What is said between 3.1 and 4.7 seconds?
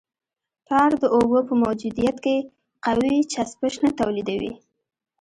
چسپش نه تولیدوي